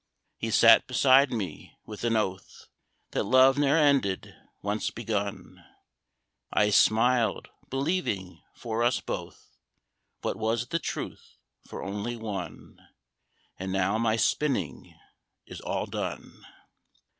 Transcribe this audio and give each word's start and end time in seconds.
He 0.39 0.49
sat 0.49 0.87
beside 0.87 1.31
me, 1.31 1.77
with 1.85 2.03
an 2.03 2.15
oath 2.15 2.65
That 3.11 3.23
love 3.23 3.59
ne'er 3.59 3.77
ended, 3.77 4.35
once 4.63 4.89
begun; 4.89 5.63
I 6.51 6.71
smiled, 6.71 7.49
believing 7.69 8.41
for 8.55 8.81
us 8.81 8.99
both, 8.99 9.59
What 10.21 10.37
was 10.37 10.69
the 10.69 10.79
truth 10.79 11.37
for 11.67 11.83
only 11.83 12.15
one: 12.15 12.81
And 13.59 13.71
now 13.71 13.99
my 13.99 14.15
spinning 14.15 14.97
is 15.45 15.61
all 15.61 15.85
done. 15.85 16.47